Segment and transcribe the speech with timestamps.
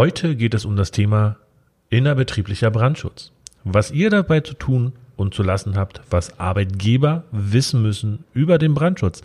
[0.00, 1.36] Heute geht es um das Thema
[1.90, 3.32] innerbetrieblicher Brandschutz.
[3.64, 8.72] Was ihr dabei zu tun und zu lassen habt, was Arbeitgeber wissen müssen über den
[8.72, 9.20] Brandschutz.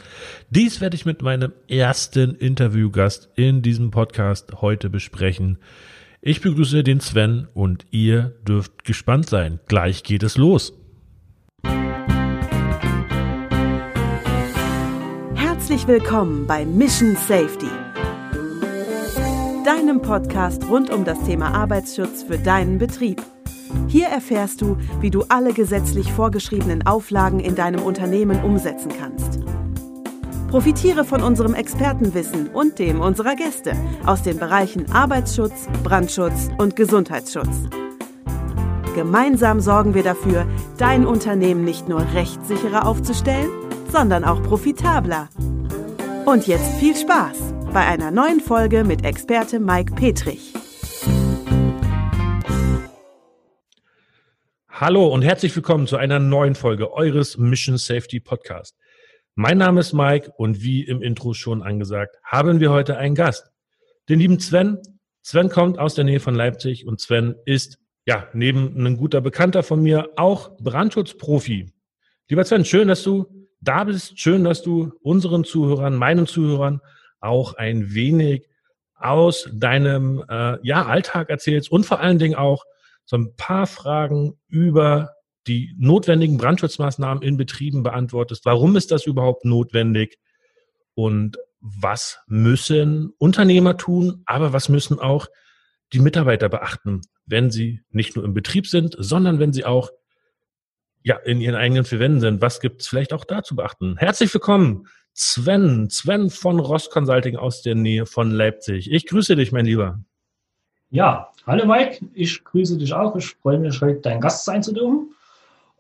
[0.50, 5.60] Dies werde ich mit meinem ersten Interviewgast in diesem Podcast heute besprechen.
[6.20, 9.62] Ich begrüße den Sven und ihr dürft gespannt sein.
[9.68, 10.74] Gleich geht es los.
[15.36, 17.72] Herzlich willkommen bei Mission Safety,
[19.66, 23.20] deinem Podcast rund um das Thema Arbeitsschutz für deinen Betrieb.
[23.88, 29.40] Hier erfährst du, wie du alle gesetzlich vorgeschriebenen Auflagen in deinem Unternehmen umsetzen kannst.
[30.50, 33.74] Profitiere von unserem Expertenwissen und dem unserer Gäste
[34.06, 37.64] aus den Bereichen Arbeitsschutz, Brandschutz und Gesundheitsschutz.
[38.94, 40.46] Gemeinsam sorgen wir dafür,
[40.78, 43.50] dein Unternehmen nicht nur rechtssicherer aufzustellen,
[43.92, 45.28] sondern auch profitabler.
[46.26, 50.54] Und jetzt viel Spaß bei einer neuen Folge mit Experte Mike Petrich.
[54.70, 58.78] Hallo und herzlich willkommen zu einer neuen Folge eures Mission Safety Podcast.
[59.36, 63.52] Mein Name ist Mike und wie im Intro schon angesagt, haben wir heute einen Gast.
[64.08, 64.78] Den lieben Sven.
[65.22, 69.64] Sven kommt aus der Nähe von Leipzig und Sven ist, ja, neben ein guter Bekannter
[69.64, 71.74] von mir auch Brandschutzprofi.
[72.30, 73.26] Lieber Sven, schön, dass du
[73.60, 74.18] da bist.
[74.18, 76.80] Schön, dass du unseren Zuhörern, meinen Zuhörern
[77.20, 78.48] auch ein wenig
[78.96, 82.64] aus deinem äh, ja, Alltag erzählst und vor allen Dingen auch
[83.06, 85.12] so ein paar Fragen über
[85.48, 88.46] die notwendigen Brandschutzmaßnahmen in Betrieben beantwortest.
[88.46, 90.18] Warum ist das überhaupt notwendig?
[90.96, 95.28] Und was müssen Unternehmer tun, aber was müssen auch
[95.94, 99.92] die Mitarbeiter beachten, wenn sie nicht nur im Betrieb sind, sondern wenn sie auch
[101.04, 102.42] ja, in ihren eigenen vier Wänden sind.
[102.42, 103.96] Was gibt es vielleicht auch da zu beachten?
[103.98, 108.92] Herzlich willkommen, Sven, Sven von Ross Consulting aus der Nähe von Leipzig.
[108.92, 110.02] Ich grüße dich, mein Lieber.
[110.90, 113.16] Ja, hallo Mike, ich grüße dich auch.
[113.16, 115.16] Ich freue mich, heute dein Gast sein zu dürfen.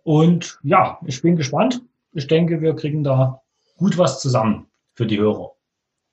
[0.04, 1.82] Und ja, ich bin gespannt.
[2.14, 3.42] Ich denke, wir kriegen da
[3.76, 5.52] gut was zusammen für die Hörer.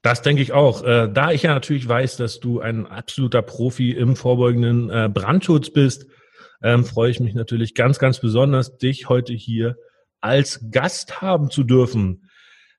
[0.03, 0.83] Das denke ich auch.
[0.83, 5.71] Äh, da ich ja natürlich weiß, dass du ein absoluter Profi im vorbeugenden äh, Brandschutz
[5.71, 6.07] bist,
[6.61, 9.77] ähm, freue ich mich natürlich ganz, ganz besonders, dich heute hier
[10.21, 12.29] als Gast haben zu dürfen.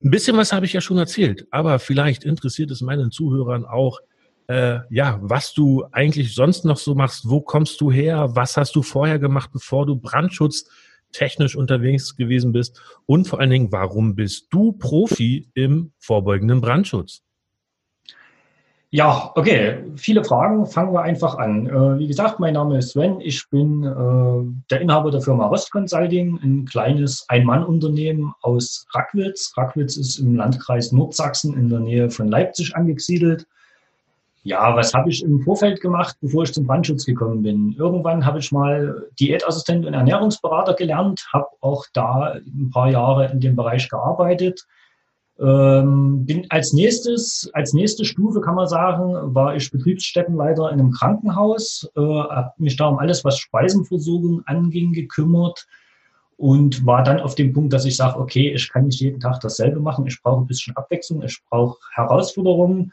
[0.04, 4.02] Ein bisschen was habe ich ja schon erzählt, aber vielleicht interessiert es meinen Zuhörern auch,
[4.48, 7.30] äh, ja, was du eigentlich sonst noch so machst.
[7.30, 8.36] Wo kommst du her?
[8.36, 10.66] Was hast du vorher gemacht, bevor du Brandschutz
[11.14, 12.82] technisch unterwegs gewesen bist?
[13.06, 17.24] Und vor allen Dingen, warum bist du Profi im vorbeugenden Brandschutz?
[18.94, 19.84] Ja, okay.
[19.96, 20.68] Viele Fragen.
[20.68, 21.66] Fangen wir einfach an.
[21.66, 23.20] Äh, wie gesagt, mein Name ist Sven.
[23.22, 29.52] Ich bin äh, der Inhaber der Firma Rost Consulting, ein kleines Ein-Mann-Unternehmen aus Rackwitz.
[29.58, 33.48] Rackwitz ist im Landkreis Nordsachsen in der Nähe von Leipzig angesiedelt.
[34.44, 37.74] Ja, was habe ich im Vorfeld gemacht, bevor ich zum Brandschutz gekommen bin?
[37.76, 43.40] Irgendwann habe ich mal Diätassistent und Ernährungsberater gelernt, habe auch da ein paar Jahre in
[43.40, 44.68] dem Bereich gearbeitet.
[45.40, 50.92] Ähm, bin als nächstes, als nächste Stufe kann man sagen, war ich Betriebsstättenleiter in einem
[50.92, 55.66] Krankenhaus, äh, habe mich da um alles, was Speisenversorgung anging, gekümmert
[56.38, 59.40] und war dann auf dem Punkt, dass ich sage, okay, ich kann nicht jeden Tag
[59.40, 62.92] dasselbe machen, ich brauche ein bisschen Abwechslung, ich brauche Herausforderungen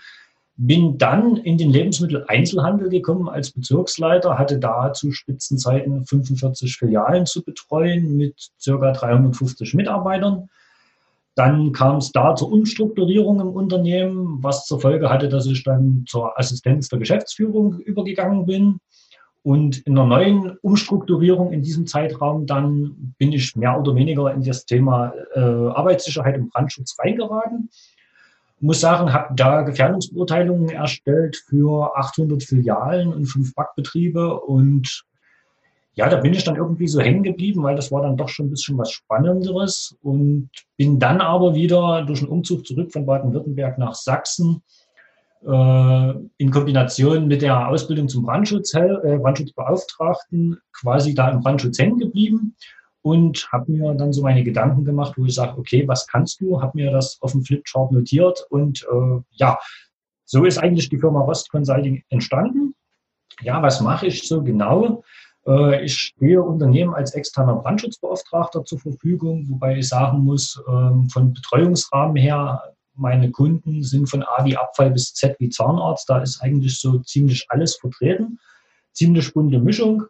[0.62, 7.43] bin dann in den Lebensmitteleinzelhandel gekommen als Bezirksleiter, hatte da zu Spitzenzeiten 45 Filialen zu
[7.43, 10.51] betreuen mit circa 350 Mitarbeitern.
[11.41, 16.05] Dann kam es da zur Umstrukturierung im Unternehmen, was zur Folge hatte, dass ich dann
[16.06, 18.78] zur Assistenz der Geschäftsführung übergegangen bin.
[19.43, 24.43] Und in einer neuen Umstrukturierung in diesem Zeitraum dann bin ich mehr oder weniger in
[24.43, 27.71] das Thema äh, Arbeitssicherheit und Brandschutz reingeraten
[28.62, 35.07] muss sagen, habe da Gefährdungsbeurteilungen erstellt für 800 Filialen und fünf Backbetriebe und
[35.95, 38.47] ja, da bin ich dann irgendwie so hängen geblieben, weil das war dann doch schon
[38.47, 43.77] ein bisschen was Spannenderes und bin dann aber wieder durch einen Umzug zurück von Baden-Württemberg
[43.78, 44.62] nach Sachsen
[45.45, 51.98] äh, in Kombination mit der Ausbildung zum Brandschutz, äh, Brandschutzbeauftragten quasi da im Brandschutz hängen
[51.98, 52.54] geblieben
[53.03, 56.60] und habe mir dann so meine Gedanken gemacht, wo ich sage, okay, was kannst du?
[56.60, 59.59] Habe mir das auf dem Flipchart notiert und äh, ja,
[60.25, 62.75] so ist eigentlich die Firma Rost Consulting entstanden.
[63.43, 65.03] Ja, was mache ich so genau?
[65.47, 71.33] Äh, ich stehe Unternehmen als externer Brandschutzbeauftragter zur Verfügung, wobei ich sagen muss, äh, von
[71.33, 72.63] Betreuungsrahmen her,
[72.95, 76.09] meine Kunden sind von A wie Abfall bis Z wie Zahnarzt.
[76.09, 78.39] Da ist eigentlich so ziemlich alles vertreten.
[78.92, 80.04] Ziemlich bunte Mischung.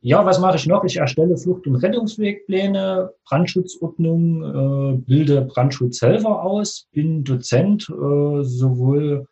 [0.00, 0.84] Ja, was mache ich noch?
[0.84, 9.26] Ich erstelle Flucht- und Rettungswegpläne, Brandschutzordnung, äh, bilde Brandschutzhelfer aus, bin Dozent, äh, sowohl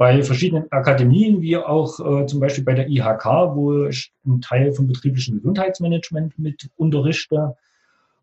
[0.00, 4.72] bei verschiedenen Akademien, wie auch äh, zum Beispiel bei der IHK, wo ich einen Teil
[4.72, 7.54] vom betrieblichen Gesundheitsmanagement mit unterrichte.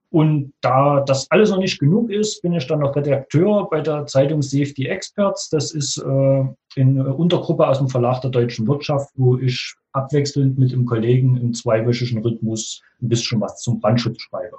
[0.09, 4.07] Und da das alles noch nicht genug ist, bin ich dann noch Redakteur bei der
[4.07, 5.51] Zeitung Safety Experts.
[5.51, 6.45] Das ist äh,
[6.81, 11.53] eine Untergruppe aus dem Verlag der deutschen Wirtschaft, wo ich abwechselnd mit dem Kollegen im
[11.53, 14.57] zweiwöchigen Rhythmus ein bisschen was zum Brandschutz schreibe.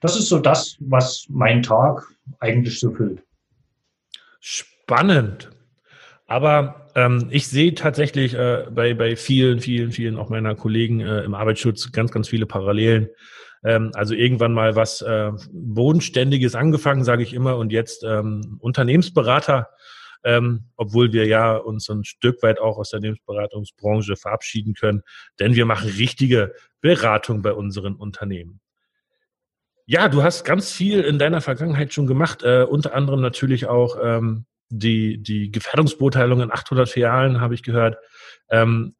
[0.00, 2.06] Das ist so das, was mein Tag
[2.38, 3.22] eigentlich so füllt.
[4.40, 5.50] Spannend.
[6.30, 11.24] Aber ähm, ich sehe tatsächlich äh, bei, bei vielen, vielen, vielen auch meiner Kollegen äh,
[11.24, 13.08] im Arbeitsschutz ganz, ganz viele Parallelen.
[13.64, 19.70] Ähm, also irgendwann mal was äh, Bodenständiges angefangen, sage ich immer, und jetzt ähm, Unternehmensberater,
[20.22, 25.02] ähm, obwohl wir ja uns ein Stück weit auch aus der Unternehmensberatungsbranche verabschieden können,
[25.40, 28.60] denn wir machen richtige Beratung bei unseren Unternehmen.
[29.84, 33.98] Ja, du hast ganz viel in deiner Vergangenheit schon gemacht, äh, unter anderem natürlich auch
[34.00, 37.98] ähm, die, die Gefährdungsbeurteilung in 800 Filialen, habe ich gehört,
[38.50, 38.94] ähm,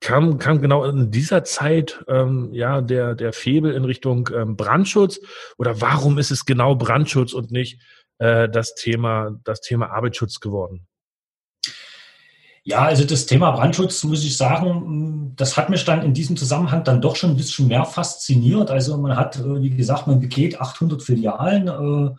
[0.00, 5.20] kam, kam genau in dieser Zeit ähm, ja der, der Febel in Richtung ähm, Brandschutz?
[5.58, 7.80] Oder warum ist es genau Brandschutz und nicht
[8.18, 10.86] äh, das, Thema, das Thema Arbeitsschutz geworden?
[12.62, 16.84] Ja, also das Thema Brandschutz, muss ich sagen, das hat mich dann in diesem Zusammenhang
[16.84, 18.70] dann doch schon ein bisschen mehr fasziniert.
[18.70, 21.68] Also man hat, äh, wie gesagt, man begeht 800 Filialen.
[21.68, 22.14] Äh,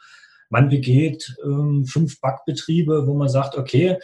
[0.52, 3.98] man begeht ähm, fünf Backbetriebe, wo man sagt, okay,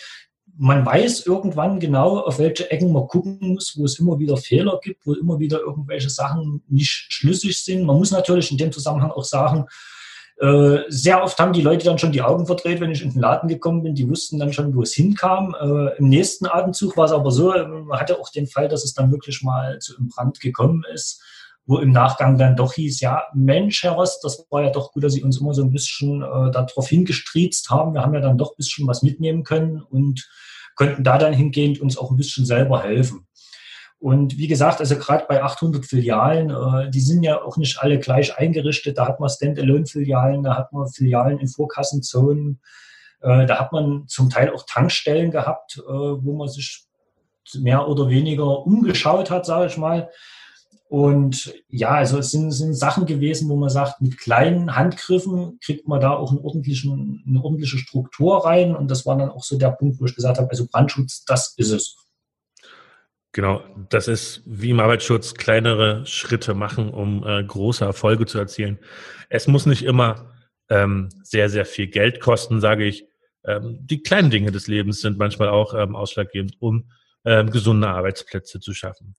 [0.57, 4.79] man weiß irgendwann genau, auf welche Ecken man gucken muss, wo es immer wieder Fehler
[4.81, 7.83] gibt, wo immer wieder irgendwelche Sachen nicht schlüssig sind.
[7.85, 9.65] Man muss natürlich in dem Zusammenhang auch sagen,
[10.39, 13.21] äh, sehr oft haben die Leute dann schon die Augen verdreht, wenn ich in den
[13.21, 13.93] Laden gekommen bin.
[13.93, 15.55] Die wussten dann schon, wo es hinkam.
[15.59, 18.93] Äh, Im nächsten Atemzug war es aber so, man hatte auch den Fall, dass es
[18.93, 21.21] dann wirklich mal zu einem Brand gekommen ist
[21.67, 25.03] wo im Nachgang dann doch hieß, ja, Mensch, Herr Rost, das war ja doch gut,
[25.03, 27.93] dass Sie uns immer so ein bisschen äh, darauf hingestriezt haben.
[27.93, 30.27] Wir haben ja dann doch ein bisschen was mitnehmen können und
[30.77, 33.27] könnten da dann hingehend uns auch ein bisschen selber helfen.
[33.99, 37.99] Und wie gesagt, also gerade bei 800 Filialen, äh, die sind ja auch nicht alle
[37.99, 38.97] gleich eingerichtet.
[38.97, 42.61] Da hat man Standalone-Filialen, da hat man Filialen in Vorkassenzonen,
[43.21, 46.85] äh, da hat man zum Teil auch Tankstellen gehabt, äh, wo man sich
[47.55, 50.09] mehr oder weniger umgeschaut hat, sage ich mal.
[50.89, 55.87] Und ja, also es sind, sind Sachen gewesen, wo man sagt, mit kleinen Handgriffen kriegt
[55.87, 58.75] man da auch einen ordentlichen, eine ordentliche Struktur rein.
[58.75, 61.53] Und das war dann auch so der Punkt, wo ich gesagt habe, also Brandschutz, das
[61.57, 61.95] ist es.
[63.33, 68.79] Genau, das ist wie im Arbeitsschutz kleinere Schritte machen, um äh, große Erfolge zu erzielen.
[69.29, 70.33] Es muss nicht immer
[70.69, 73.05] ähm, sehr, sehr viel Geld kosten, sage ich.
[73.45, 76.89] Ähm, die kleinen Dinge des Lebens sind manchmal auch ähm, ausschlaggebend, um
[77.25, 79.15] ähm, gesunde Arbeitsplätze zu schaffen.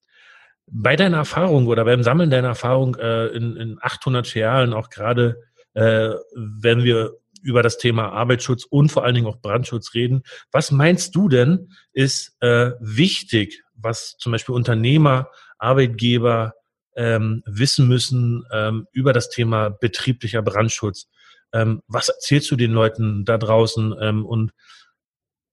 [0.70, 5.40] Bei deiner Erfahrung oder beim Sammeln deiner Erfahrung äh, in, in 800 Filialen, auch gerade
[5.74, 7.12] äh, wenn wir
[7.42, 11.70] über das Thema Arbeitsschutz und vor allen Dingen auch Brandschutz reden, was meinst du denn
[11.92, 16.54] ist äh, wichtig, was zum Beispiel Unternehmer, Arbeitgeber
[16.96, 21.08] ähm, wissen müssen ähm, über das Thema betrieblicher Brandschutz?
[21.52, 24.52] Ähm, was erzählst du den Leuten da draußen ähm, und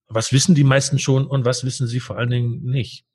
[0.07, 3.05] was wissen die meisten schon und was wissen sie vor allen Dingen nicht?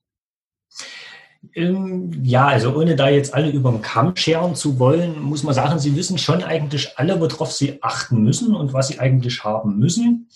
[1.55, 5.55] Ähm, ja, also ohne da jetzt alle über den Kamm scheren zu wollen, muss man
[5.55, 9.79] sagen, Sie wissen schon eigentlich alle, worauf Sie achten müssen und was Sie eigentlich haben
[9.79, 10.29] müssen.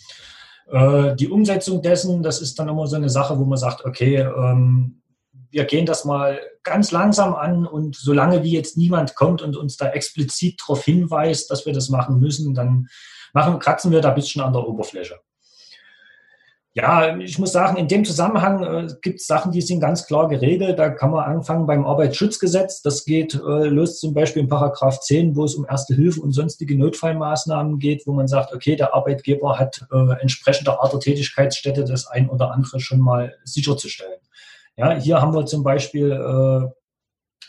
[0.71, 4.17] Äh, die Umsetzung dessen, das ist dann immer so eine Sache, wo man sagt, okay,
[4.17, 5.03] ähm,
[5.51, 9.77] wir gehen das mal ganz langsam an und solange wie jetzt niemand kommt und uns
[9.77, 12.89] da explizit darauf hinweist, dass wir das machen müssen, dann
[13.33, 15.21] machen, kratzen wir da ein bisschen an der Oberfläche.
[16.77, 20.27] Ja, ich muss sagen, in dem Zusammenhang äh, gibt es Sachen, die sind ganz klar
[20.27, 20.77] geregelt.
[20.77, 22.83] Da kann man anfangen beim Arbeitsschutzgesetz.
[22.83, 26.33] Das geht äh, los zum Beispiel in Paragraph 10, wo es um Erste Hilfe und
[26.33, 31.85] sonstige Notfallmaßnahmen geht, wo man sagt, okay, der Arbeitgeber hat äh, entsprechende Art der Tätigkeitsstätte
[31.85, 34.19] das ein oder andere schon mal sicherzustellen.
[34.77, 36.69] Ja, hier haben wir zum Beispiel äh,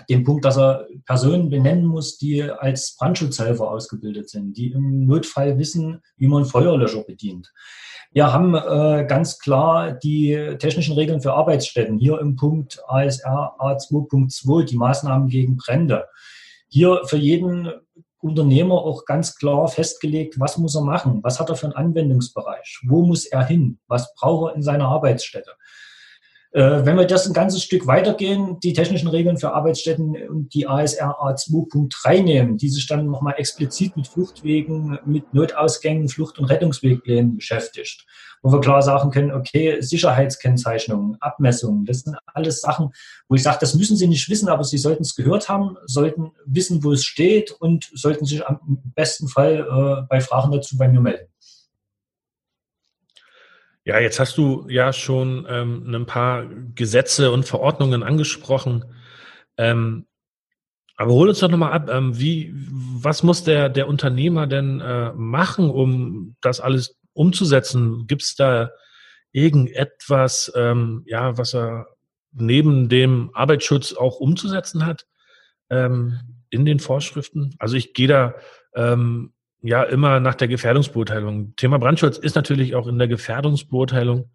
[0.09, 5.57] den Punkt, dass er Personen benennen muss, die als Brandschutzhelfer ausgebildet sind, die im Notfall
[5.57, 7.51] wissen, wie man Feuerlöscher bedient.
[8.11, 11.97] Wir haben äh, ganz klar die technischen Regeln für Arbeitsstätten.
[11.97, 16.05] Hier im Punkt ASR A2.2 die Maßnahmen gegen Brände.
[16.69, 17.69] Hier für jeden
[18.25, 22.79] Unternehmer auch ganz klar festgelegt, was muss er machen, was hat er für einen Anwendungsbereich,
[22.87, 25.51] wo muss er hin, was braucht er in seiner Arbeitsstätte.
[26.55, 30.65] Äh, wenn wir das ein ganzes Stück weitergehen, die technischen Regeln für Arbeitsstätten und die
[30.65, 37.35] ASR A2.3 nehmen, die sich dann nochmal explizit mit Fluchtwegen, mit Notausgängen, Flucht- und Rettungswegplänen
[37.35, 38.05] beschäftigt,
[38.41, 42.91] wo wir klar sagen können, okay, Sicherheitskennzeichnungen, Abmessungen, das sind alles Sachen,
[43.27, 46.31] wo ich sage, das müssen Sie nicht wissen, aber Sie sollten es gehört haben, sollten
[46.45, 50.87] wissen, wo es steht und sollten sich am besten Fall äh, bei Fragen dazu bei
[50.87, 51.27] mir melden.
[53.85, 58.83] Ja, jetzt hast du ja schon ähm, ein paar Gesetze und Verordnungen angesprochen.
[59.57, 60.07] Ähm,
[60.97, 65.13] aber hol uns doch nochmal ab, ähm, wie, was muss der, der Unternehmer denn äh,
[65.13, 68.07] machen, um das alles umzusetzen?
[68.07, 68.71] Gibt es da
[69.31, 71.85] irgendetwas, ähm, ja, was er
[72.31, 75.05] neben dem Arbeitsschutz auch umzusetzen hat
[75.69, 77.53] ähm, in den Vorschriften?
[77.59, 78.33] Also ich gehe da
[78.73, 79.34] ähm,
[79.65, 81.55] ja immer nach der Gefährdungsbeurteilung.
[81.55, 84.29] Thema Brandschutz ist natürlich auch in der Gefährdungsbeurteilung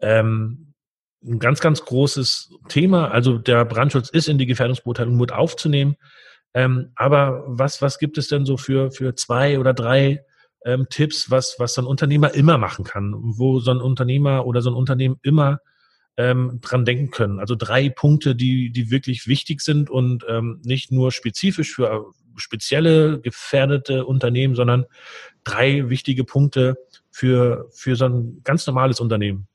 [0.00, 0.74] ähm,
[1.22, 3.10] ein ganz, ganz großes Thema.
[3.10, 5.96] Also der Brandschutz ist in die Gefährdungsbeurteilung mit aufzunehmen.
[6.54, 10.24] Ähm, aber was, was gibt es denn so für, für zwei oder drei
[10.64, 14.62] ähm, Tipps, was, was so ein Unternehmer immer machen kann, wo so ein Unternehmer oder
[14.62, 15.60] so ein Unternehmen immer
[16.16, 17.38] ähm, dran denken können.
[17.38, 22.00] Also drei Punkte, die, die wirklich wichtig sind und ähm, nicht nur spezifisch für äh,
[22.36, 24.86] spezielle gefährdete Unternehmen, sondern
[25.44, 26.76] drei wichtige Punkte
[27.10, 29.46] für, für so ein ganz normales Unternehmen.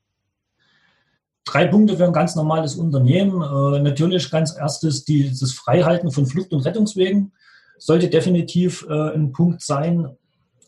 [1.46, 3.42] Drei Punkte für ein ganz normales Unternehmen.
[3.42, 7.34] Äh, natürlich ganz erstes die, das Freihalten von Flucht- und Rettungswegen
[7.78, 10.10] sollte definitiv äh, ein Punkt sein.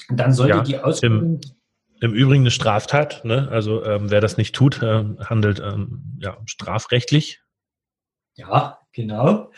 [0.10, 1.42] Dann sollte ja, die Ausbildung.
[2.02, 3.24] Im, Übrigen eine Straftat.
[3.26, 3.48] Ne?
[3.52, 7.42] Also ähm, wer das nicht tut, äh, handelt ähm, ja, strafrechtlich.
[8.36, 9.52] Ja, genau.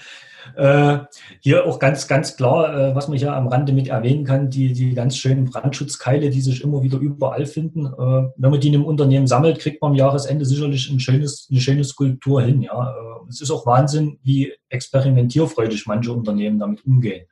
[0.56, 1.00] Äh,
[1.42, 4.74] hier auch ganz, ganz klar, äh, was man hier am Rande mit erwähnen kann, die,
[4.74, 7.86] die ganz schönen Brandschutzkeile, die sich immer wieder überall finden.
[7.86, 11.48] Äh, wenn man die in einem Unternehmen sammelt, kriegt man am Jahresende sicherlich ein schönes,
[11.52, 12.62] eine schöne Skulptur hin.
[12.62, 12.90] Ja.
[12.90, 17.28] Äh, es ist auch Wahnsinn, wie experimentierfreudig manche Unternehmen damit umgehen.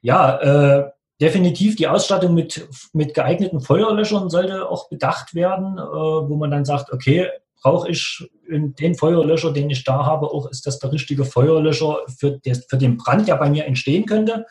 [0.00, 0.90] Ja, äh,
[1.22, 6.64] definitiv die Ausstattung mit, mit geeigneten Feuerlöschern sollte auch bedacht werden, äh, wo man dann
[6.64, 7.28] sagt, okay,
[7.62, 12.32] brauche ich den Feuerlöscher, den ich da habe, auch ist das der richtige Feuerlöscher für,
[12.32, 14.46] des, für den Brand, der bei mir entstehen könnte.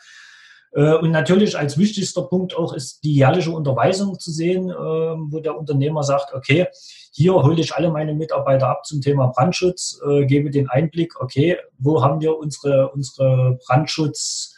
[0.72, 5.40] Äh, und natürlich als wichtigster Punkt auch ist die jährliche Unterweisung zu sehen, äh, wo
[5.40, 6.68] der Unternehmer sagt, okay,
[7.12, 11.58] hier hole ich alle meine Mitarbeiter ab zum Thema Brandschutz, äh, gebe den Einblick, okay,
[11.78, 14.51] wo haben wir unsere, unsere Brandschutz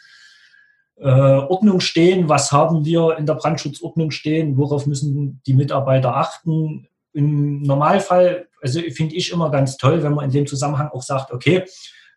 [1.03, 7.61] Ordnung stehen, was haben wir in der Brandschutzordnung stehen, worauf müssen die Mitarbeiter achten, im
[7.63, 11.63] Normalfall, also finde ich immer ganz toll, wenn man in dem Zusammenhang auch sagt, okay,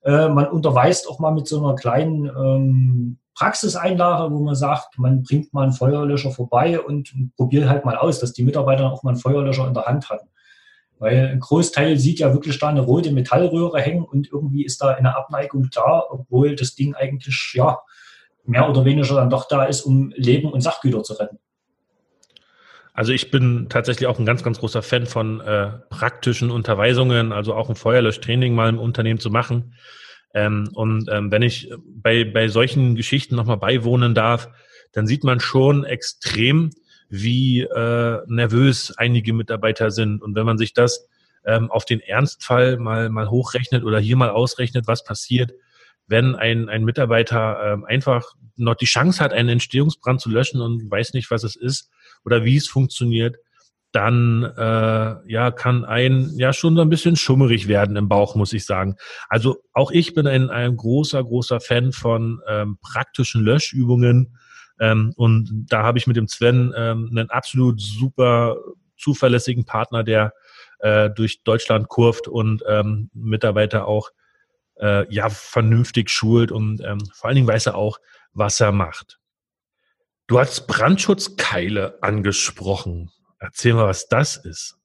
[0.03, 5.23] äh, man unterweist auch mal mit so einer kleinen ähm, Praxiseinlage, wo man sagt, man
[5.23, 9.11] bringt mal einen Feuerlöscher vorbei und probiert halt mal aus, dass die Mitarbeiter auch mal
[9.11, 10.29] einen Feuerlöscher in der Hand hatten.
[10.99, 14.89] Weil ein Großteil sieht ja wirklich da eine rote Metallröhre hängen und irgendwie ist da
[14.89, 17.79] eine Abneigung da, obwohl das Ding eigentlich ja
[18.49, 21.39] mehr oder weniger dann doch da ist, um Leben und Sachgüter zu retten.
[22.95, 27.55] Also ich bin tatsächlich auch ein ganz, ganz großer Fan von äh, praktischen Unterweisungen, also
[27.55, 29.75] auch ein Feuerlöschtraining mal im Unternehmen zu machen.
[30.35, 34.49] Ähm, und ähm, wenn ich bei, bei solchen Geschichten nochmal beiwohnen darf,
[34.93, 36.71] dann sieht man schon extrem,
[37.09, 40.21] wie äh, nervös einige Mitarbeiter sind.
[40.23, 41.07] Und wenn man sich das
[41.45, 45.53] ähm, auf den Ernstfall mal, mal hochrechnet oder hier mal ausrechnet, was passiert,
[46.09, 48.25] wenn ein, ein Mitarbeiter ähm, einfach
[48.57, 51.91] noch die Chance hat, einen Entstehungsbrand zu löschen und weiß nicht, was es ist
[52.25, 53.37] oder wie es funktioniert,
[53.93, 58.53] dann äh, ja kann ein ja schon so ein bisschen schummerig werden im Bauch, muss
[58.53, 58.97] ich sagen.
[59.29, 64.37] Also auch ich bin ein, ein großer, großer Fan von ähm, praktischen Löschübungen.
[64.81, 68.57] Ähm, und da habe ich mit dem Sven ähm, einen absolut super
[68.99, 70.33] zuverlässigen Partner, der
[70.81, 74.11] äh, durch Deutschland kurft und ähm, Mitarbeiter auch
[74.81, 77.99] äh, ja vernünftig schult und ähm, vor allen Dingen weiß er auch,
[78.33, 79.19] was er macht.
[80.27, 83.11] Du hast Brandschutzkeile angesprochen.
[83.41, 84.77] Erzähl mal, was das ist.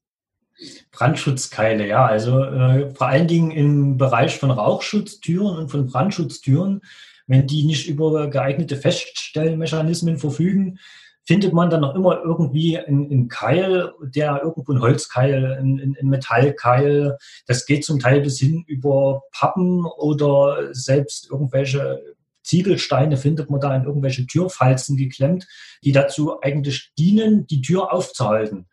[0.92, 6.82] Brandschutzkeile, ja, also äh, vor allen Dingen im Bereich von Rauchschutztüren und von Brandschutztüren,
[7.28, 10.80] wenn die nicht über geeignete Feststellmechanismen verfügen,
[11.26, 17.66] findet man dann noch immer irgendwie einen, Keil, der irgendwo ein Holzkeil, ein, Metallkeil, das
[17.66, 22.02] geht zum Teil bis hin über Pappen oder selbst irgendwelche
[22.44, 25.48] Ziegelsteine findet man da in irgendwelche Türfalzen geklemmt,
[25.84, 28.68] die dazu eigentlich dienen, die Tür aufzuhalten.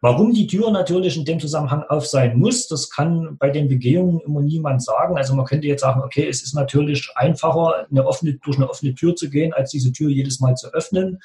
[0.00, 4.20] Warum die Tür natürlich in dem Zusammenhang auf sein muss, das kann bei den Begehungen
[4.20, 5.16] immer niemand sagen.
[5.16, 8.94] Also man könnte jetzt sagen, okay, es ist natürlich einfacher, eine offene, durch eine offene
[8.94, 11.18] Tür zu gehen, als diese Tür jedes Mal zu öffnen.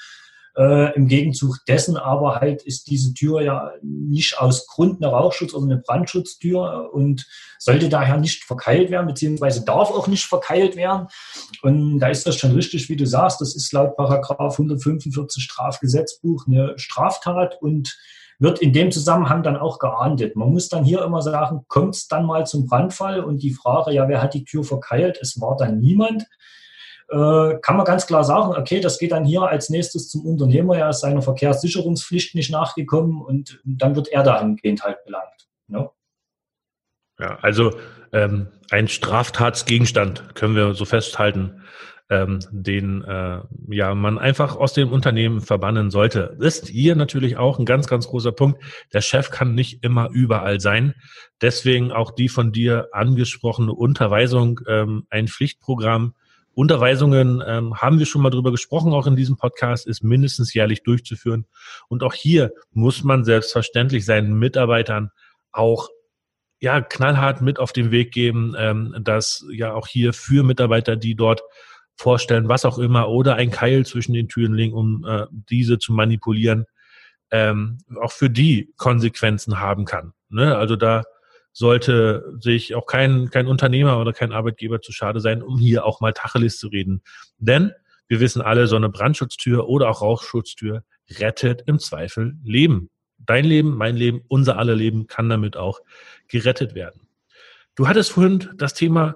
[0.55, 5.53] Äh, Im Gegenzug dessen aber halt ist diese Tür ja nicht aus Grund eine Rauchschutz-
[5.53, 7.25] oder eine Brandschutztür und
[7.57, 11.07] sollte daher nicht verkeilt werden, beziehungsweise darf auch nicht verkeilt werden.
[11.63, 16.45] Und da ist das schon richtig, wie du sagst, das ist laut Paragraph 145 Strafgesetzbuch
[16.45, 17.97] eine Straftat und
[18.37, 20.35] wird in dem Zusammenhang dann auch geahndet.
[20.35, 23.91] Man muss dann hier immer sagen, kommt es dann mal zum Brandfall und die Frage,
[23.91, 25.17] ja, wer hat die Tür verkeilt?
[25.19, 26.27] Es war dann niemand
[27.09, 30.77] äh, kann man ganz klar sagen, okay, das geht dann hier als nächstes zum Unternehmer,
[30.77, 35.47] er ist seiner Verkehrssicherungspflicht nicht nachgekommen und dann wird er dahingehend halt belangt.
[35.67, 35.89] Ne?
[37.19, 37.71] Ja, also
[38.11, 41.61] ähm, ein Straftatsgegenstand können wir so festhalten,
[42.09, 46.35] ähm, den äh, ja man einfach aus dem Unternehmen verbannen sollte.
[46.39, 48.61] Ist hier natürlich auch ein ganz, ganz großer Punkt.
[48.93, 50.95] Der Chef kann nicht immer überall sein.
[51.41, 56.13] Deswegen auch die von dir angesprochene Unterweisung, ähm, ein Pflichtprogramm.
[56.55, 60.83] Unterweisungen ähm, haben wir schon mal drüber gesprochen, auch in diesem Podcast, ist mindestens jährlich
[60.83, 61.45] durchzuführen.
[61.87, 65.11] Und auch hier muss man selbstverständlich seinen Mitarbeitern
[65.51, 65.89] auch
[66.59, 71.15] ja knallhart mit auf den Weg geben, ähm, dass ja auch hier für Mitarbeiter, die
[71.15, 71.41] dort
[71.95, 75.91] vorstellen, was auch immer, oder ein Keil zwischen den Türen legen, um äh, diese zu
[75.93, 76.65] manipulieren,
[77.31, 80.13] ähm, auch für die Konsequenzen haben kann.
[80.29, 80.55] Ne?
[80.55, 81.03] Also da
[81.53, 86.01] sollte sich auch kein, kein Unternehmer oder kein Arbeitgeber zu schade sein, um hier auch
[86.01, 87.03] mal Tacheles zu reden.
[87.37, 87.71] Denn
[88.07, 90.83] wir wissen alle, so eine Brandschutztür oder auch Rauchschutztür
[91.19, 92.89] rettet im Zweifel Leben.
[93.17, 95.79] Dein Leben, mein Leben, unser aller Leben kann damit auch
[96.27, 97.07] gerettet werden.
[97.75, 99.15] Du hattest vorhin das Thema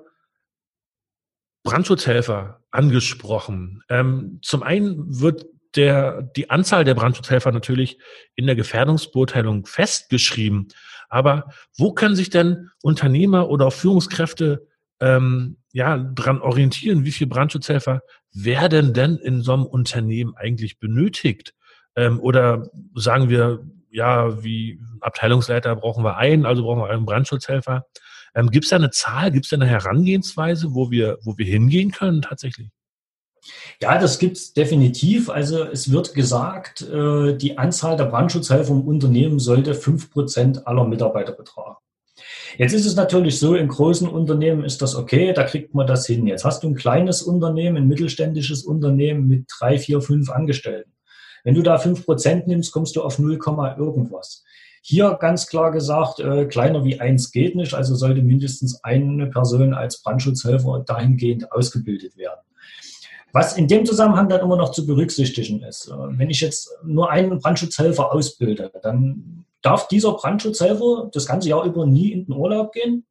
[1.63, 3.83] Brandschutzhelfer angesprochen.
[3.89, 7.99] Ähm, zum einen wird der, die Anzahl der Brandschutzhelfer natürlich
[8.35, 10.69] in der Gefährdungsbeurteilung festgeschrieben.
[11.09, 14.67] Aber wo können sich denn Unternehmer oder auch Führungskräfte
[14.99, 17.05] ähm, ja, dran orientieren?
[17.05, 18.01] Wie viele Brandschutzhelfer
[18.33, 21.53] werden denn in so einem Unternehmen eigentlich benötigt?
[21.95, 27.85] Ähm, oder sagen wir, ja, wie Abteilungsleiter brauchen wir einen, also brauchen wir einen Brandschutzhelfer.
[28.35, 31.45] Ähm, Gibt es da eine Zahl, gibt es da eine Herangehensweise, wo wir, wo wir
[31.45, 32.69] hingehen können tatsächlich?
[33.81, 35.29] Ja, das gibt es definitiv.
[35.29, 40.85] Also es wird gesagt, äh, die Anzahl der Brandschutzhelfer im Unternehmen sollte fünf Prozent aller
[40.85, 41.77] Mitarbeiter betragen.
[42.57, 46.07] Jetzt ist es natürlich so, in großen Unternehmen ist das okay, da kriegt man das
[46.07, 46.25] hin.
[46.25, 50.91] Jetzt hast du ein kleines Unternehmen, ein mittelständisches Unternehmen mit drei, vier, fünf Angestellten.
[51.43, 53.39] Wenn du da fünf Prozent nimmst, kommst du auf 0,
[53.77, 54.43] irgendwas.
[54.81, 59.73] Hier ganz klar gesagt, äh, kleiner wie eins geht nicht, also sollte mindestens eine Person
[59.73, 62.46] als Brandschutzhelfer dahingehend ausgebildet werden.
[63.33, 67.11] Was in dem Zusammenhang dann immer noch zu berücksichtigen ist, äh, wenn ich jetzt nur
[67.11, 72.71] einen Brandschutzhelfer ausbilde, dann darf dieser Brandschutzhelfer das ganze Jahr über nie in den Urlaub
[72.71, 73.05] gehen,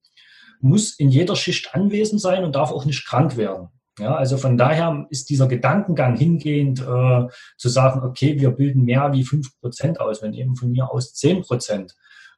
[0.61, 3.69] muss in jeder Schicht anwesend sein und darf auch nicht krank werden.
[3.99, 7.27] Ja, also von daher ist dieser Gedankengang hingehend äh,
[7.57, 11.15] zu sagen, okay, wir bilden mehr wie fünf Prozent aus, wenn eben von mir aus
[11.15, 11.95] zehn Prozent,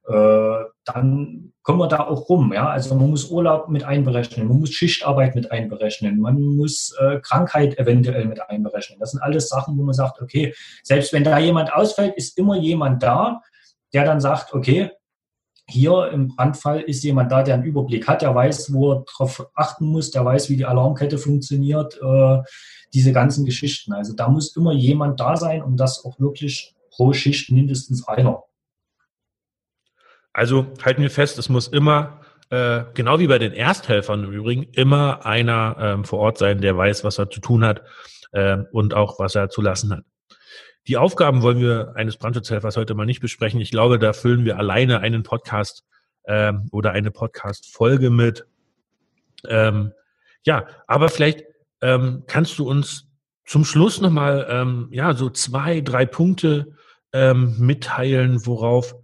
[0.09, 2.53] dann kommen wir da auch rum.
[2.55, 7.21] Ja, also man muss Urlaub mit einberechnen, man muss Schichtarbeit mit einberechnen, man muss äh,
[7.21, 8.99] Krankheit eventuell mit einberechnen.
[8.99, 12.57] Das sind alles Sachen, wo man sagt, okay, selbst wenn da jemand ausfällt, ist immer
[12.57, 13.43] jemand da,
[13.93, 14.91] der dann sagt, okay,
[15.69, 19.47] hier im Brandfall ist jemand da, der einen Überblick hat, der weiß, wo er darauf
[19.55, 22.39] achten muss, der weiß, wie die Alarmkette funktioniert, äh,
[22.95, 23.93] diese ganzen Geschichten.
[23.93, 28.45] Also da muss immer jemand da sein und das auch wirklich pro Schicht mindestens einer.
[30.33, 34.65] Also halten wir fest, es muss immer, äh, genau wie bei den Ersthelfern im Übrigen,
[34.73, 37.83] immer einer ähm, vor Ort sein, der weiß, was er zu tun hat
[38.33, 40.05] äh, und auch was er zu lassen hat.
[40.87, 43.61] Die Aufgaben wollen wir eines Brandschutzhelfers heute mal nicht besprechen.
[43.61, 45.85] Ich glaube, da füllen wir alleine einen Podcast
[46.27, 48.47] ähm, oder eine Podcast-Folge mit.
[49.47, 49.93] Ähm,
[50.45, 51.45] ja, aber vielleicht
[51.83, 53.09] ähm, kannst du uns
[53.45, 56.75] zum Schluss nochmal ähm, ja, so zwei, drei Punkte
[57.13, 58.95] ähm, mitteilen, worauf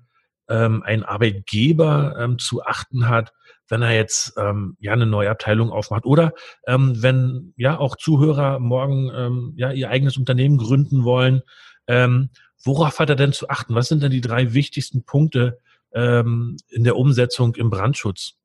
[0.48, 3.32] ähm, ein Arbeitgeber ähm, zu achten hat,
[3.68, 6.32] wenn er jetzt ähm, ja eine neue Abteilung aufmacht oder
[6.66, 11.42] ähm, wenn ja auch Zuhörer morgen ähm, ja ihr eigenes Unternehmen gründen wollen,
[11.86, 12.30] ähm,
[12.62, 13.74] worauf hat er denn zu achten?
[13.74, 15.60] Was sind denn die drei wichtigsten Punkte
[15.92, 18.36] ähm, in der Umsetzung im Brandschutz?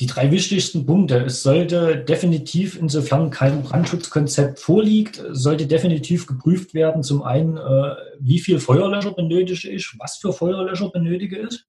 [0.00, 1.18] Die drei wichtigsten Punkte.
[1.24, 7.04] Es sollte definitiv, insofern kein Brandschutzkonzept vorliegt, sollte definitiv geprüft werden.
[7.04, 11.64] Zum einen, äh, wie viel Feuerlöscher benötige ich, was für Feuerlöscher benötige ich.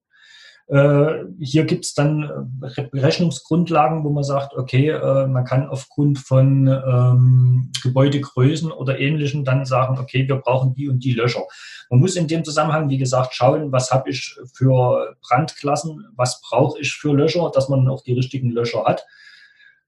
[0.68, 2.60] Äh, hier gibt es dann
[2.92, 9.66] Berechnungsgrundlagen, wo man sagt, okay, äh, man kann aufgrund von ähm, Gebäudegrößen oder Ähnlichem dann
[9.66, 11.44] sagen, okay, wir brauchen die und die Löscher.
[11.92, 16.80] Man muss in dem Zusammenhang, wie gesagt, schauen, was habe ich für Brandklassen, was brauche
[16.80, 19.06] ich für Löscher, dass man auch die richtigen Löscher hat,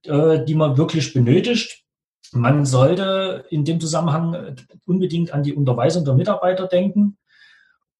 [0.03, 1.85] äh, die man wirklich benötigt.
[2.33, 7.17] Man sollte in dem Zusammenhang unbedingt an die Unterweisung der Mitarbeiter denken.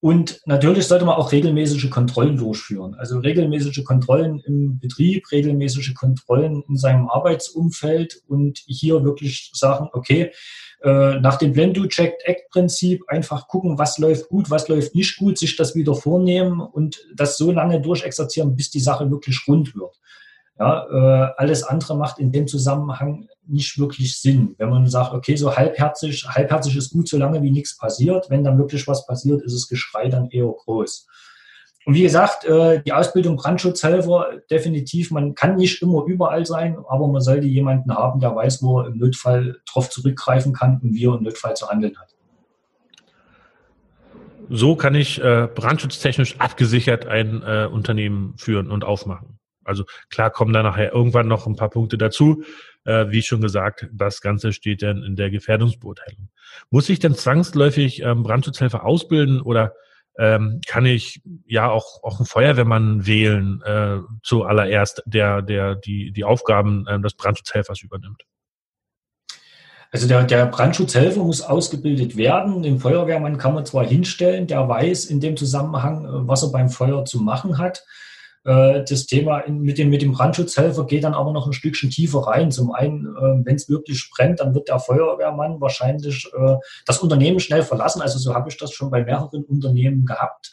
[0.00, 2.94] Und natürlich sollte man auch regelmäßige Kontrollen durchführen.
[2.94, 10.30] Also regelmäßige Kontrollen im Betrieb, regelmäßige Kontrollen in seinem Arbeitsumfeld und hier wirklich sagen, okay,
[10.82, 15.74] äh, nach dem Blend-Do-Check-Act-Prinzip einfach gucken, was läuft gut, was läuft nicht gut, sich das
[15.74, 19.98] wieder vornehmen und das so lange durchexerzieren, bis die Sache wirklich rund wird.
[20.58, 24.54] Ja, äh, alles andere macht in dem Zusammenhang nicht wirklich Sinn.
[24.58, 28.28] Wenn man sagt, okay, so halbherzig, halbherzig ist gut, solange wie nichts passiert.
[28.28, 31.06] Wenn dann wirklich was passiert, ist das Geschrei dann eher groß.
[31.86, 37.08] Und wie gesagt, äh, die Ausbildung Brandschutzhelfer, definitiv, man kann nicht immer überall sein, aber
[37.08, 41.06] man sollte jemanden haben, der weiß, wo er im Notfall darauf zurückgreifen kann und wie
[41.06, 42.14] er im Notfall zu handeln hat.
[44.50, 49.37] So kann ich äh, brandschutztechnisch abgesichert ein äh, Unternehmen führen und aufmachen.
[49.68, 52.42] Also klar kommen da nachher irgendwann noch ein paar Punkte dazu.
[52.84, 56.28] Äh, wie schon gesagt, das Ganze steht dann in der Gefährdungsbeurteilung.
[56.70, 59.74] Muss ich denn zwangsläufig ähm, Brandschutzhelfer ausbilden oder
[60.18, 66.24] ähm, kann ich ja auch, auch einen Feuerwehrmann wählen, äh, zuallererst, der, der die, die
[66.24, 68.24] Aufgaben äh, des Brandschutzhelfers übernimmt?
[69.90, 72.62] Also der, der Brandschutzhelfer muss ausgebildet werden.
[72.62, 76.68] Den Feuerwehrmann kann man zwar hinstellen, der weiß in dem Zusammenhang, äh, was er beim
[76.68, 77.84] Feuer zu machen hat.
[78.44, 82.20] Äh, das Thema mit dem, mit dem Brandschutzhelfer geht dann aber noch ein Stückchen tiefer
[82.20, 82.50] rein.
[82.50, 87.40] Zum einen, äh, wenn es wirklich brennt, dann wird der Feuerwehrmann wahrscheinlich äh, das Unternehmen
[87.40, 88.02] schnell verlassen.
[88.02, 90.50] Also so habe ich das schon bei mehreren Unternehmen gehabt.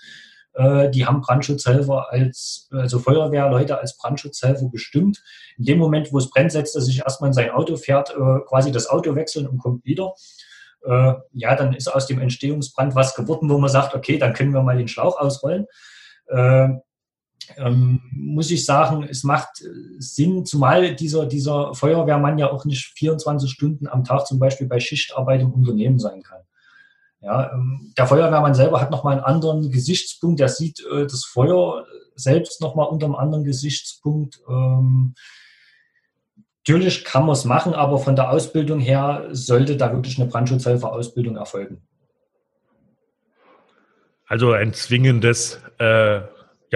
[0.57, 5.21] Die haben Brandschutzhelfer als, also Feuerwehrleute als Brandschutzhelfer bestimmt.
[5.57, 8.15] In dem Moment, wo es brennt, setzt er sich erstmal in sein Auto, fährt
[8.47, 10.13] quasi das Auto wechseln und kommt wieder.
[11.33, 14.61] Ja, dann ist aus dem Entstehungsbrand was geworden, wo man sagt, okay, dann können wir
[14.61, 15.67] mal den Schlauch ausrollen
[17.57, 19.67] ähm, muss ich sagen, es macht äh,
[19.99, 24.79] Sinn, zumal dieser, dieser Feuerwehrmann ja auch nicht 24 Stunden am Tag zum Beispiel bei
[24.79, 26.41] Schichtarbeit im Unternehmen sein kann.
[27.21, 31.85] Ja, ähm, der Feuerwehrmann selber hat nochmal einen anderen Gesichtspunkt, der sieht äh, das Feuer
[32.15, 34.39] selbst nochmal unter einem anderen Gesichtspunkt.
[34.47, 35.15] Ähm,
[36.59, 41.35] natürlich kann man es machen, aber von der Ausbildung her sollte da wirklich eine Brandschutzhelferausbildung
[41.35, 41.81] erfolgen.
[44.27, 46.21] Also ein zwingendes äh,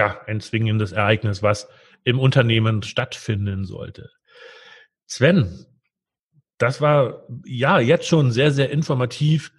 [0.00, 1.68] ja, ein zwingendes Ereignis, was
[2.04, 4.10] im Unternehmen stattfinden sollte.
[5.06, 5.66] Sven,
[6.56, 9.52] das war ja jetzt schon sehr, sehr informativ.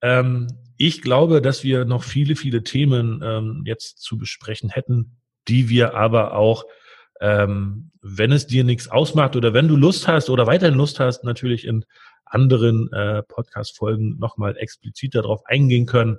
[0.00, 0.46] Ähm,
[0.78, 5.92] ich glaube, dass wir noch viele, viele Themen ähm, jetzt zu besprechen hätten, die wir
[5.92, 6.64] aber auch,
[7.20, 11.22] ähm, wenn es dir nichts ausmacht oder wenn du Lust hast oder weiterhin Lust hast,
[11.22, 11.84] natürlich in
[12.24, 16.16] anderen äh, Podcast-Folgen nochmal explizit darauf eingehen können.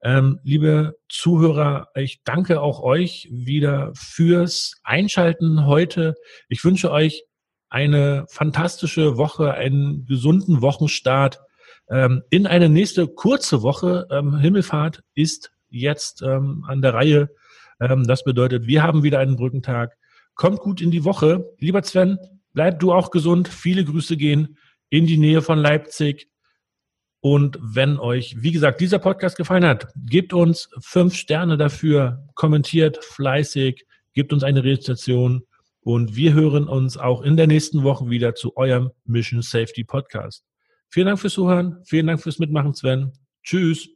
[0.00, 6.14] Ähm, liebe Zuhörer, ich danke auch euch wieder fürs Einschalten heute.
[6.48, 7.24] Ich wünsche euch
[7.68, 11.40] eine fantastische Woche, einen gesunden Wochenstart
[11.90, 14.06] ähm, in eine nächste kurze Woche.
[14.10, 17.30] Ähm, Himmelfahrt ist jetzt ähm, an der Reihe.
[17.80, 19.96] Ähm, das bedeutet, wir haben wieder einen Brückentag.
[20.34, 21.52] Kommt gut in die Woche.
[21.58, 22.18] Lieber Sven,
[22.52, 23.48] bleib du auch gesund.
[23.48, 24.56] Viele Grüße gehen
[24.90, 26.28] in die Nähe von Leipzig.
[27.20, 33.04] Und wenn euch, wie gesagt, dieser Podcast gefallen hat, gebt uns fünf Sterne dafür, kommentiert
[33.04, 35.42] fleißig, gebt uns eine Rezension
[35.80, 40.44] Und wir hören uns auch in der nächsten Woche wieder zu eurem Mission Safety Podcast.
[40.90, 41.82] Vielen Dank fürs Zuhören.
[41.84, 43.12] Vielen Dank fürs Mitmachen, Sven.
[43.42, 43.88] Tschüss.